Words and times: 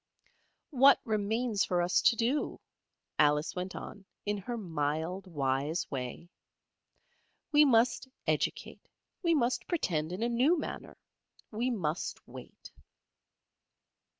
"What 0.71 0.99
remains 1.05 1.63
for 1.63 1.79
us 1.79 2.01
to 2.01 2.15
do?" 2.15 2.59
Alice 3.19 3.53
went 3.55 3.75
on 3.75 4.03
in 4.25 4.35
her 4.39 4.57
mild 4.57 5.27
wise 5.27 5.91
way. 5.91 6.27
"We 7.51 7.65
must 7.65 8.07
educate, 8.25 8.89
we 9.21 9.35
must 9.35 9.67
pretend 9.67 10.11
in 10.11 10.23
a 10.23 10.27
new 10.29 10.57
manner, 10.57 10.97
we 11.51 11.69
must 11.69 12.27
wait." 12.27 12.71